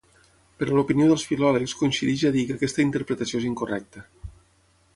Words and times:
Però 0.61 0.77
l'opinió 0.77 1.09
dels 1.11 1.25
filòlegs 1.31 1.75
coincideix 1.81 2.23
a 2.29 2.31
dir 2.37 2.47
que 2.47 2.57
aquesta 2.57 2.83
interpretació 2.85 3.43
és 3.43 3.47
incorrecta. 3.51 4.05